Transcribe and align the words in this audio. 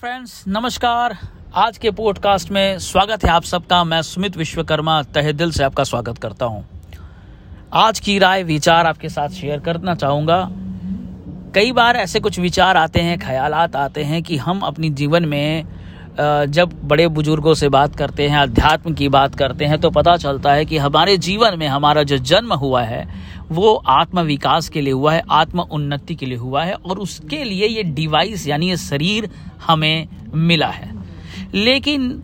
Friends 0.00 0.44
नमस्कार। 0.48 1.16
आज 1.54 1.76
के 1.78 1.90
पॉडकास्ट 1.90 2.50
में 2.50 2.78
स्वागत 2.78 3.24
है 3.24 3.30
आप 3.30 3.42
सबका। 3.42 3.82
मैं 3.84 4.00
सुमित 4.02 4.36
विश्वकर्मा, 4.36 5.02
तहे 5.02 5.32
दिल 5.32 5.50
से 5.50 5.64
आपका 5.64 5.84
स्वागत 5.84 6.18
करता 6.18 6.46
हूँ। 6.46 6.64
आज 7.72 8.00
की 8.00 8.18
राय, 8.18 8.42
विचार 8.42 8.86
आपके 8.86 9.08
साथ 9.08 9.28
शेयर 9.28 9.60
करना 9.60 9.94
चाहूँगा। 9.94 10.38
कई 11.54 11.72
बार 11.72 11.96
ऐसे 11.96 12.20
कुछ 12.20 12.38
विचार 12.40 12.76
आते 12.76 13.00
हैं, 13.00 13.18
ख्यालात 13.18 13.76
आते 13.76 14.02
हैं 14.02 14.22
कि 14.22 14.36
हम 14.36 14.60
अपनी 14.60 14.90
जीवन 14.90 15.24
में 15.24 15.64
जब 16.18 16.70
बड़े 16.84 17.06
बुज़ुर्गों 17.08 17.54
से 17.54 17.68
बात 17.68 17.96
करते 17.96 18.28
हैं 18.28 18.38
अध्यात्म 18.38 18.92
की 18.94 19.08
बात 19.08 19.34
करते 19.34 19.64
हैं 19.64 19.80
तो 19.80 19.90
पता 19.90 20.16
चलता 20.16 20.52
है 20.52 20.64
कि 20.64 20.78
हमारे 20.78 21.16
जीवन 21.16 21.58
में 21.58 21.66
हमारा 21.68 22.02
जो 22.02 22.16
जन्म 22.18 22.52
हुआ 22.52 22.82
है 22.82 23.06
वो 23.50 23.74
आत्म 23.74 24.20
विकास 24.20 24.68
के 24.68 24.80
लिए 24.80 24.92
हुआ 24.92 25.12
है, 25.14 25.22
आत्म 25.30 25.60
उन्नति 25.62 26.14
के 26.14 26.26
लिए 26.26 26.38
हुआ 26.38 26.64
है 26.64 26.74
और 26.74 26.98
उसके 26.98 27.42
लिए 27.44 27.66
ये 27.66 27.82
डिवाइस 27.82 28.46
यानी 28.48 28.68
ये 28.70 28.76
शरीर 28.76 29.28
हमें 29.66 30.08
मिला 30.34 30.68
है। 30.68 30.90
लेकिन 31.54 32.22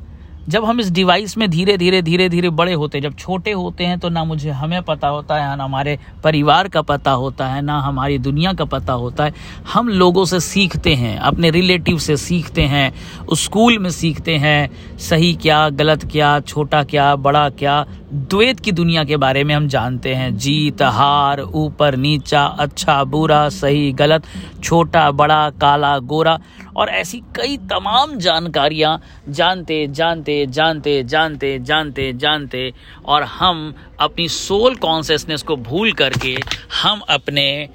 जब 0.49 0.65
हम 0.65 0.81
इस 0.81 0.91
डिवाइस 0.91 1.37
में 1.39 1.49
धीरे 1.51 1.77
धीरे 1.77 2.01
धीरे 2.03 2.29
धीरे 2.29 2.51
बड़े 2.51 2.73
होते 2.73 2.99
हैं 2.99 3.03
जब 3.03 3.17
छोटे 3.17 3.53
होते 3.53 3.85
हैं 3.85 3.99
तो 3.99 4.09
ना 4.09 4.25
मुझे 4.25 4.51
हमें 4.51 4.83
पता 4.83 5.09
होता 5.09 5.37
है, 5.37 5.57
ना 5.57 5.65
हमारे 5.65 5.99
परिवार 6.25 6.69
का 6.69 6.83
पता 6.83 7.11
होता 7.11 7.47
है, 7.47 7.61
ना 7.63 7.79
हमारी 7.81 8.19
दुनिया 8.19 8.53
का 8.53 8.65
पता 8.65 8.93
होता 8.93 9.25
है। 9.25 9.35
हम 9.73 9.89
लोगों 9.89 10.25
से 10.25 10.41
सीखते 10.41 10.95
हैं, 10.95 11.17
अपने 11.19 11.51
रिलेटिव 11.51 11.99
से 11.99 12.17
सीखते 12.17 12.63
हैं 12.65 12.93
स्कूल 13.35 13.79
में 13.79 13.91
सीखते 13.91 14.37
हैं, 14.37 14.71
सही 14.99 15.33
क्या, 15.35 15.69
गलत 15.71 16.05
क्या, 16.13 16.39
छोटा 16.41 16.83
क्या, 16.85 17.15
बड़ा 17.17 17.49
क्या, 17.51 17.85
द्वैत 18.13 18.61
की 18.61 18.73
दुनिया 18.73 19.05
के 19.05 19.17
बारे 19.17 19.45
में 19.45 19.55
हम 19.55 19.69
जानते 19.69 20.15
हैं। 20.15 20.37
जीत, 20.37 20.83
हार, 20.83 21.41
ऊपर, 21.41 21.97
नीचा 21.97 22.45
अच्छा 22.45 23.03
बुरा, 23.05 23.49
सही, 23.51 23.93
गलत, 23.93 24.27
छोटा, 24.65 25.11
बड़ा, 25.13 25.49
काला, 25.61 25.99
गोरा, 25.99 26.39
और 26.77 26.89
ऐसी 26.89 27.23
कई 27.37 27.57
तमाम 27.71 28.17
जानकारियाँ 28.17 29.01
जानते 29.29 29.87
जानते 29.87 30.32
जानते 30.49 31.03
जानते 31.03 31.03
जानते 31.05 31.59
जानते 31.61 32.13
जानते, 32.15 32.73
और 33.05 33.23
हम 33.23 33.75
अपनी 34.01 34.29
सोल 34.31 34.75
कॉन्सियसनेस 34.77 35.43
को 35.43 35.57
भूल 35.59 35.93
करके 35.93 36.37
हम 36.83 37.01
अपने 37.11 37.69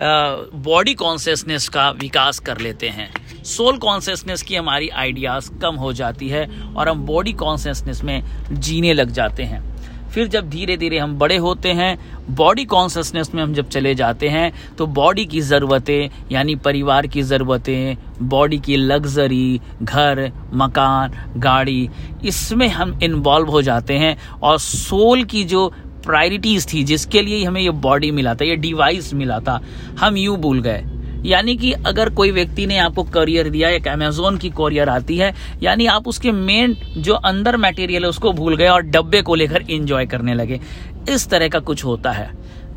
बॉडी 0.00 0.92
कॉन्सियसनेस 0.94 1.68
का 1.68 1.88
विकास 1.92 2.38
कर 2.38 2.58
लेते 2.58 2.88
हैं। 2.88 3.10
सोल 3.44 3.78
कॉन्सियसनेस 3.78 4.42
की 4.42 4.54
हमारी 4.54 4.88
आइडियाज़ 4.88 5.50
कम 5.62 5.76
हो 5.76 5.92
जाती 5.92 6.28
है 6.28 6.46
और 6.76 6.88
हम 6.88 7.04
बॉडी 7.06 7.32
कॉन्सियसनेस 7.34 8.02
में 8.04 8.22
जीने 8.52 8.92
लग 8.92 9.10
जाते 9.10 9.42
हैं। 9.42 9.60
फिर 10.08 10.28
जब 10.28 10.48
धीरे 10.50 10.76
धीरे 10.76 10.98
हम 10.98 11.18
बड़े 11.18 11.36
होते 11.36 11.72
हैं 11.72 11.96
बॉडी 12.30 12.64
कॉन्शियसनेस 12.64 13.30
में 13.34 13.42
हम 13.42 13.52
जब 13.54 13.68
चले 13.68 13.94
जाते 13.94 14.28
हैं 14.28 14.52
तो 14.76 14.86
बॉडी 14.88 15.24
की 15.26 15.40
ज़रूरतें, 15.40 16.10
यानी 16.32 16.54
परिवार 16.58 17.06
की 17.06 17.22
ज़रूरतें 17.22 17.96
बॉडी 18.28 18.58
की 18.58 18.76
लग्जरी 18.76 19.60
घर, 19.82 20.30
मकान, 20.54 21.12
गाड़ी, 21.36 21.88
इसमें 22.24 22.68
हम 22.68 22.98
इन्वॉल्व 23.02 23.50
हो 23.50 23.62
जाते 23.62 23.98
हैं 23.98 24.16
और 24.42 24.58
सोल 24.58 25.24
की 25.24 25.44
जो 25.44 25.68
प्रायोरिटीज़ 26.04 26.66
थी, 26.68 26.82
जिसके 26.84 27.22
लिए 27.22 27.44
हमें 27.44 27.60
ये 27.60 27.70
बॉडी 27.70 28.10
मिला 28.10 28.34
था, 28.34 28.44
ये 28.44 28.56
डिवाइस 28.56 29.12
मिला 29.14 29.38
था, 29.40 29.60
हम 30.00 30.16
यूँ 30.16 30.36
भूल 30.38 30.60
गए। 30.62 30.84
यानी 31.26 31.56
कि 31.56 31.72
अगर 31.72 32.08
कोई 32.10 32.30
व्यक्ति 32.30 32.66
ने 32.66 32.78
आपको 32.78 33.02
करियर 33.04 33.48
दिया, 33.48 33.68
एक 33.68 33.88
अमेजोन 33.88 34.38
की 34.38 34.50
करियर 34.50 34.88
आती 34.88 35.16
है, 35.16 35.32
यानी 35.62 35.86
आप 35.86 36.08
उसके 36.08 36.32
मेन 36.32 36.76
जो 36.98 37.14
अंदर 37.14 37.56
मटेरियल 37.56 38.02
है 38.02 38.08
उसको 38.08 38.32
भूल 38.32 38.56
गए 38.56 38.68
और 38.68 38.82
डब्बे 38.82 39.22
को 39.22 39.34
लेकर 39.34 39.64
एंजॉय 39.70 40.06
करने 40.06 40.34
लगे। 40.34 40.60
इस 41.08 41.28
तरह 41.30 41.48
का 41.48 41.58
कुछ 41.60 41.84
होता 41.84 42.10
है। 42.10 42.30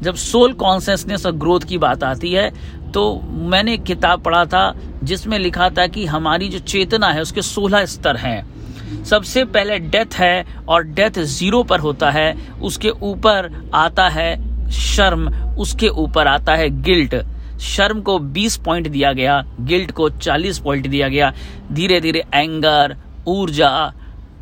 जब 0.04 0.16
सोल 0.16 0.54
कॉन्सियसनेस 0.54 1.26
और 1.26 1.32
ग्रोथ 1.32 1.60
की 1.60 1.78
बात 1.78 2.04
आती 2.04 2.32
है 2.32 2.50
तो 2.92 3.22
मैंने 3.50 3.74
एक 3.74 3.84
किताब 3.84 4.22
पढ़ा 4.22 4.46
था, 4.46 4.74
जिसमें 5.04 5.38
लिखा 5.40 5.70
था 5.70 5.86
कि 5.88 6.06
हमारी 6.06 6.48
जो 6.50 6.60
चेतना 6.60 7.08
है, 7.08 7.22
उसके 7.22 7.42
सोलह 7.42 7.86
स्तर 7.86 8.18
हैं। 8.18 9.04
सबसे 9.04 9.44
पहले 9.46 9.78
डेथ 9.80 10.16
है 10.16 10.46
और 10.68 10.84
डेथ 10.84 11.20
ज़ीरो 11.20 11.64
पर 11.64 11.80
होता 11.80 12.10
है, 12.12 12.34
उसके 12.62 12.90
ऊपर 12.90 13.52
आता 13.74 14.08
है 14.10 14.70
शर्म, 14.72 15.30
उसके 15.56 15.88
ऊपर 15.88 16.28
आता 16.28 16.56
है 16.56 16.70
गिल्ट 16.82 17.16
शर्म 17.62 18.02
को 18.02 18.20
20 18.20 18.58
पॉइंट 18.58 18.88
दिया 18.88 19.14
गया, 19.14 19.46
गिल्ट 19.60 19.92
को 19.92 20.10
40 20.10 20.60
पॉइंट 20.60 20.88
दिया 20.88 21.08
गया। 21.08 21.34
धीरे 21.72 22.02
धीरे 22.02 22.24
एंगर, 22.34 22.96
ऊर्जा, 23.28 23.94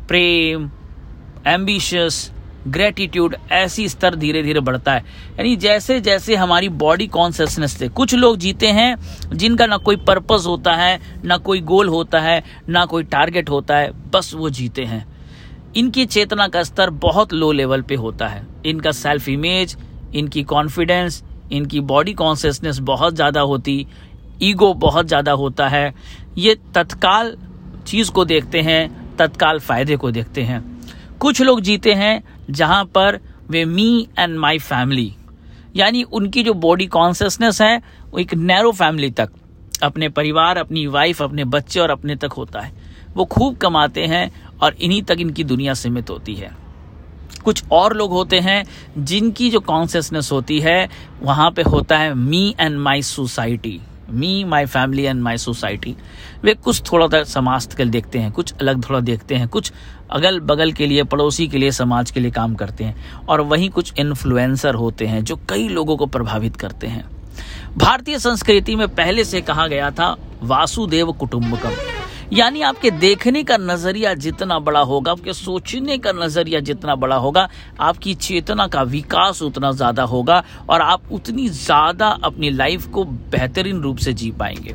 प्रेम, 0.08 0.70
एम्बिशियस 1.46 2.30
ग्रेटिट्यूड 2.68 3.36
ऐसी 3.52 3.88
स्तर 3.88 4.14
धीरे 4.14 4.42
धीरे 4.42 4.60
बढ़ता 4.60 4.92
है। 4.92 5.00
यानी 5.30 5.56
जैसे 5.56 6.00
जैसे 6.00 6.34
हमारी 6.34 6.68
बॉडी 6.68 7.06
कॉन्सियसनेस 7.06 7.72
से 7.72 7.88
कुछ 7.88 8.14
लोग 8.14 8.36
जीते 8.36 8.66
हैं, 8.66 8.96
जिनका 9.32 9.66
ना 9.66 9.76
कोई 9.76 9.96
पर्पस 9.96 10.44
होता 10.46 10.74
है, 10.74 11.00
ना 11.24 11.36
कोई 11.36 11.60
गोल 11.60 11.88
होता 11.88 12.20
है, 12.20 12.44
ना 12.68 12.84
कोई 12.84 13.02
टारगेट 13.02 13.50
होता 13.50 13.76
है, 13.76 14.10
बस 14.10 14.34
वो 14.34 14.50
जीते 14.50 14.84
हैं। 14.84 15.06
इनकी 15.76 16.04
चेतना 16.04 16.48
का 16.48 16.62
स्तर 16.62 16.90
बहुत 16.90 17.32
लो 17.32 17.52
लेवल 17.52 17.82
पे 17.82 17.94
होता 17.94 18.28
है। 18.28 18.46
इनका 18.66 18.92
सेल्फ 18.92 19.28
इमेज 19.28 19.76
इनकी 20.14 20.42
कॉन्फिडेंस 20.42 21.24
इनकी 21.52 21.80
बॉडी 21.82 22.12
कॉन्सियसनेस 22.14 22.78
बहुत 22.84 23.14
ज़्यादा 23.14 23.40
होती 23.42 23.86
ईगो 24.42 24.72
बहुत 24.74 25.06
ज़्यादा 25.06 25.32
होता 25.32 25.68
है। 25.68 25.92
ये 26.38 26.54
तत्काल 26.74 27.36
चीज़ 27.86 28.10
को 28.10 28.24
देखते 28.24 28.60
हैं, 28.60 29.16
तत्काल 29.16 29.58
फ़ायदे 29.58 29.96
को 29.96 30.10
देखते 30.10 30.42
हैं। 30.42 30.62
कुछ 31.20 31.40
लोग 31.42 31.60
जीते 31.60 31.92
हैं 31.94 32.22
जहाँ 32.50 32.84
पर 32.84 33.18
वे 33.50 33.64
मी 33.64 34.08
एंड 34.18 34.38
माय 34.38 34.58
फैमिली 34.58 35.12
यानी 35.76 36.02
उनकी 36.02 36.42
जो 36.42 36.52
बॉडी 36.54 36.86
कॉन्सियसनेस 36.86 37.60
है, 37.62 37.76
वो 38.10 38.18
एक 38.18 38.34
नैरो 38.34 38.72
फैमिली 38.72 39.10
तक, 39.10 39.28
अपने 39.82 40.08
परिवार, 40.08 40.58
अपनी 40.58 40.86
वाइफ 40.86 41.22
अपने 41.22 41.44
बच्चे 41.46 41.80
और 41.80 41.90
अपने 41.90 42.16
तक 42.16 42.32
होता 42.32 42.60
है। 42.60 42.72
वो 43.14 43.24
खूब 43.24 43.56
कमाते 43.56 44.06
हैं 44.06 44.30
और 44.62 44.74
इन्हीं 44.74 45.02
तक 45.02 45.20
इनकी 45.20 45.44
दुनिया 45.44 45.74
सीमित 45.74 46.10
होती 46.10 46.34
है। 46.34 46.50
कुछ 47.44 47.62
और 47.72 47.96
लोग 47.96 48.10
होते 48.10 48.40
हैं 48.40 48.64
जिनकी 48.98 49.50
जो 49.50 49.60
कॉन्सियसनेस 49.60 50.32
होती 50.32 50.60
है, 50.60 50.88
वहाँ 51.22 51.50
पे 51.50 51.62
होता 51.62 51.98
है 51.98 52.14
me 52.14 52.54
and 52.60 52.78
my 52.78 53.02
society 53.02 53.80
me 54.10 54.44
my 54.44 54.66
family 54.66 55.02
and 55.02 55.22
my 55.22 55.36
society 55.38 55.94
वे 56.44 56.54
कुछ 56.54 56.82
थोड़ा 56.92 57.22
समाज 57.24 57.74
के 57.74 57.84
लिए 57.84 57.92
देखते 57.92 58.18
हैं, 58.18 58.30
कुछ 58.32 58.52
अलग 58.52 58.88
थोड़ा 58.88 59.00
देखते 59.00 59.34
हैं, 59.34 59.48
कुछ 59.48 59.72
अगल 60.10 60.40
बगल 60.40 60.72
के 60.72 60.86
लिए, 60.86 61.02
पड़ोसी 61.02 61.46
के 61.48 61.58
लिए, 61.58 61.70
समाज 61.70 62.10
के 62.10 62.20
लिए 62.20 62.30
काम 62.30 62.54
करते 62.54 62.84
हैं। 62.84 63.26
और 63.28 63.40
वहीं 63.40 63.70
कुछ 63.70 63.92
इन्फ्लुएंसर 63.98 64.74
होते 64.74 65.06
हैं 65.06 65.22
जो 65.24 65.36
कई 65.48 65.68
लोगों 65.68 65.96
को 65.96 66.06
प्रभावित 66.06 66.56
करते 66.56 66.86
हैं। 66.86 67.04
भारतीय 67.76 68.18
संस्कृति 68.18 68.76
में 68.76 68.88
पहले 68.88 69.24
से 69.24 69.40
कहा 69.40 69.66
गया 69.66 69.90
था, 69.90 70.16
वासुदेव 70.42 71.12
कुटुंबकम। 71.12 71.99
यानी 72.32 72.60
आपके 72.62 72.90
देखने 72.90 73.42
का 73.44 73.56
नज़रिया 73.56 74.12
जितना 74.14 74.58
बड़ा 74.58 74.80
होगा, 74.80 75.12
आपके 75.12 75.32
सोचने 75.32 75.96
का 75.98 76.12
नज़रिया 76.12 76.60
जितना 76.60 76.94
बड़ा 76.94 77.16
होगा, 77.16 77.48
आपकी 77.80 78.14
चेतना 78.14 78.66
का 78.66 78.82
विकास 78.82 79.42
उतना 79.42 79.70
ज़्यादा 79.72 80.02
होगा 80.02 80.42
और 80.70 80.80
आप 80.80 81.12
उतनी 81.12 81.48
ज़्यादा 81.48 82.08
अपनी 82.24 82.50
लाइफ 82.50 82.86
को 82.86 83.04
बेहतरीन 83.04 83.80
रूप 83.80 83.96
से 83.96 84.12
जी 84.12 84.30
पाएँगे। 84.30 84.74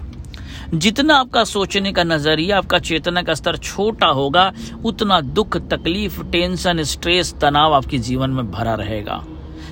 जितना 0.73 1.15
आपका 1.15 1.43
सोचने 1.43 1.91
का 1.93 2.03
नज़रिया, 2.03 2.57
आपका 2.57 2.79
चेतना 2.79 3.21
का 3.21 3.33
स्तर 3.33 3.57
छोटा 3.57 4.07
होगा, 4.07 4.51
उतना 4.85 5.21
दुख, 5.21 5.57
तकलीफ़ 5.57 6.21
टेंशन 6.23 6.83
स्ट्रेस 6.83 7.33
तनाव 7.41 7.73
आपके 7.73 7.97
जीवन 7.97 8.29
में 8.29 8.51
भरा 8.51 8.73
रहेगा। 8.75 9.23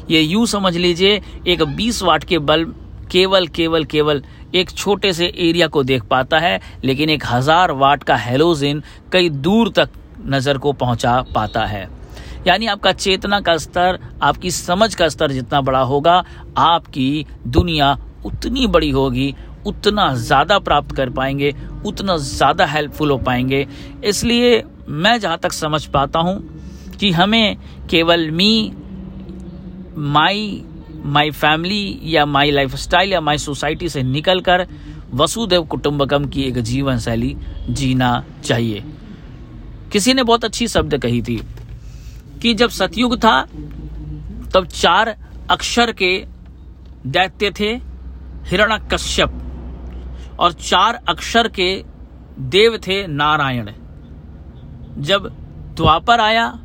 ये 0.09 0.21
यूँ 0.21 0.45
समझ 0.45 0.75
लीजिए, 0.77 1.21
एक 1.47 1.63
20 1.75 2.01
वाट 2.03 2.23
के 2.23 2.39
बल्ब 2.39 2.75
केवल 3.13 3.47
केवल 3.47 3.85
केवल 3.85 4.23
एक 4.55 4.71
छोटे 4.71 5.11
से 5.13 5.25
एरिया 5.25 5.67
को 5.67 5.83
देख 5.83 6.03
पाता 6.03 6.39
है, 6.39 6.59
लेकिन 6.83 7.09
एक 7.09 7.23
हज़ार 7.25 7.71
वाट 7.73 8.03
का 8.03 8.15
हेलोजिन 8.17 8.81
कई 9.11 9.29
दूर 9.29 9.69
तक 9.69 9.89
नज़र 10.27 10.57
को 10.57 10.73
पहुँचा 10.73 11.21
पाता 11.35 11.65
है। 11.65 11.87
यानी 12.47 12.65
आपका 12.65 12.91
चेतना 12.93 13.39
का 13.39 13.57
स्तर, 13.57 13.99
आपकी 14.21 14.51
समझ 14.51 14.93
का 14.95 15.07
स्तर 15.09 15.31
जितना 15.31 15.61
बड़ा 15.61 15.81
होगा, 15.81 16.23
आपकी 16.57 17.25
दुनिया 17.47 17.97
उतनी 18.25 18.67
बड़ी 18.67 18.89
होगी, 18.89 19.33
उतना 19.65 20.13
ज़्यादा 20.15 20.57
प्राप्त 20.59 20.95
कर 20.95 21.09
पाएँगे, 21.09 21.53
उतना 21.85 22.17
ज़्यादा 22.17 22.65
हेल्पफुल 22.65 23.11
हो 23.11 23.17
पाएँगे। 23.17 23.65
इसलिए 24.03 24.63
मैं 24.89 25.19
जहाँ 25.19 25.37
तक 25.37 25.53
समझ 25.53 25.85
पाता 25.85 26.19
हूँ 26.19 26.39
कि 26.99 27.11
हमें 27.11 27.57
केवल 27.89 28.29
मी, 28.31 28.73
माई 29.97 30.63
माई 31.05 31.31
फैमिली 31.31 31.99
या 32.03 32.25
माई 32.25 32.51
लाइफ 32.51 32.75
स्टाइल 32.75 33.13
या 33.13 33.21
माई 33.21 33.37
सोसाइटी 33.37 33.89
से 33.89 34.03
निकलकर 34.03 34.67
वसुदेव 35.13 35.63
कुटुंबकम 35.63 36.25
की 36.25 36.41
एक 36.41 36.59
जीवन 36.59 36.97
शैली 36.97 37.37
जीना 37.69 38.23
चाहिए। 38.43 38.83
किसी 39.91 40.13
ने 40.13 40.23
बहुत 40.23 40.45
अच्छी 40.45 40.67
शब्द 40.67 40.97
कही 40.97 41.21
थी 41.21 41.43
कि 42.41 42.53
जब 42.53 42.69
सतयुग 42.69 43.17
था, 43.17 43.41
तब 44.53 44.67
चार 44.73 45.15
अक्षर 45.49 45.91
के 45.91 46.25
दैत्य 47.05 47.51
थे, 47.59 47.69
हिरण्यकश्यप, 48.45 49.39
और 50.39 50.53
चार 50.53 50.99
अक्षर 51.09 51.47
के 51.47 51.83
देव 52.39 52.77
थे 52.77 53.07
नारायण। 53.07 53.71
जब 54.97 55.27
द्वापर 55.75 56.19
आया 56.19 56.59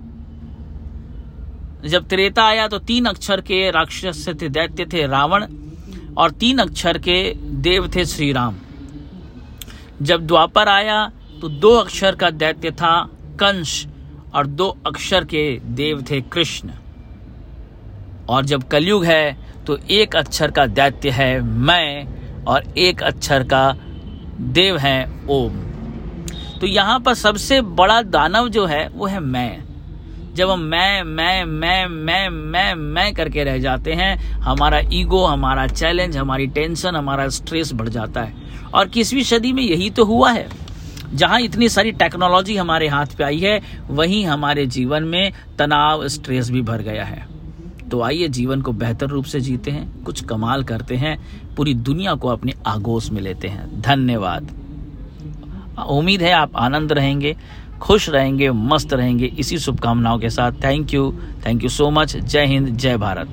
जब 1.84 2.08
त्रेता 2.08 2.44
आया 2.44 2.66
तो 2.68 2.78
तीन 2.78 3.04
अक्षर 3.06 3.40
के 3.40 3.70
राक्षस 3.70 4.28
थे, 4.28 4.48
दैत्य 4.48 4.84
थे 4.84 5.06
रावण 5.06 5.44
और 6.16 6.30
तीन 6.30 6.58
अक्षर 6.58 6.98
के 6.98 7.34
देव 7.62 7.88
थे 7.94 8.04
श्री 8.04 8.32
राम 8.32 8.56
जब 10.02 10.26
द्वापर 10.26 10.68
आया 10.68 11.10
तो 11.40 11.48
दो 11.48 11.74
अक्षर 11.74 12.16
का 12.16 12.30
दैत्य 12.30 12.70
था 12.70 13.00
कंस 13.40 13.86
और 14.34 14.46
दो 14.46 14.68
अक्षर 14.86 15.24
के 15.24 15.44
देव 15.60 16.02
थे 16.10 16.20
कृष्ण। 16.20 16.70
और 18.28 18.44
जब 18.44 18.62
कलयुग 18.62 19.04
है 19.04 19.36
तो 19.66 19.76
एक 19.90 20.16
अक्षर 20.16 20.50
का 20.50 20.66
दैत्य 20.66 21.10
है 21.10 21.40
मैं 21.40 22.44
और 22.44 22.64
एक 22.78 23.02
अक्षर 23.02 23.42
का 23.42 23.72
देव 24.40 24.76
है 24.78 25.26
ओम। 25.28 25.60
तो 26.60 26.66
यहाँ 26.66 27.00
पर 27.00 27.14
सबसे 27.14 27.60
बड़ा 27.62 28.02
दानव 28.02 28.48
जो 28.48 28.66
है 28.66 28.86
वो 28.88 29.06
है 29.06 29.20
मैं। 29.20 29.67
जब 30.38 30.50
हम 30.50 30.60
मैं 30.60 31.02
मैं 31.02 31.44
मैं 31.44 31.86
मैं 31.86 32.28
मैं 32.28 32.74
मैं 32.74 33.14
करके 33.14 33.44
रह 33.44 33.58
जाते 33.58 33.92
हैं, 33.92 34.32
हमारा 34.32 34.80
ईगो, 34.92 35.24
हमारा 35.24 35.66
चैलेंज, 35.66 36.16
हमारी 36.16 36.46
टेंशन, 36.46 36.96
हमारा 36.96 37.28
स्ट्रेस 37.28 37.72
बढ़ 37.72 37.88
जाता 37.88 38.22
है। 38.22 38.34
और 38.74 38.88
किसवीं 38.88 39.22
सदी 39.22 39.52
में 39.52 39.62
यही 39.62 39.90
तो 39.90 40.04
हुआ 40.04 40.32
है। 40.32 40.48
जहाँ 41.14 41.40
इतनी 41.40 41.68
सारी 41.68 41.92
टेक्नोलॉजी 41.92 42.56
हमारे 42.56 42.88
हाथ 42.88 43.06
पे 43.06 43.24
आई 43.24 43.38
है, 43.38 43.60
वहीं 43.88 44.26
हमारे 44.26 44.66
जीवन 44.66 45.02
में 45.02 45.32
तनाव, 45.58 46.08
स्ट्रेस 46.08 46.50
भी 46.50 46.62
भर 46.62 46.78
गया 46.78 47.04
है। 47.04 47.26
तो 47.90 48.02
आइए 48.02 48.28
जीवन 48.28 48.62
को 48.62 48.72
बेहतर 48.72 49.06
रूप 49.06 49.24
से 49.24 49.40
जीते 49.40 49.70
हैं, 49.70 50.02
कुछ 50.02 50.24
कमाल 50.24 50.64
करते 50.64 50.96
हैं, 50.96 51.42
पूरी 51.56 51.74
दुनिया 51.74 52.14
को 52.14 52.28
अपने 52.28 52.52
आगोश 52.66 53.10
में 53.10 53.22
लेते 53.22 53.48
हैं। 53.48 53.80
धन्यवाद। 53.80 54.50
उम्मीद 55.88 56.22
है 56.22 56.32
आप 56.32 56.56
आनंद 56.56 56.92
रहेंगे। 56.92 57.36
खुश 57.80 58.08
रहेंगे, 58.08 58.50
मस्त 58.50 58.92
रहेंगे। 58.92 59.26
इसी 59.38 59.58
शुभकामनाओं 59.58 60.18
के 60.18 60.30
साथ। 60.30 60.52
Thank 60.64 60.94
you 60.94 61.12
thank 61.46 61.62
you 61.62 61.68
so 61.68 61.90
much 61.90 62.16
जय 62.16 62.46
हिंद, 62.46 62.68
जय 62.68 62.96
भारत। 62.96 63.28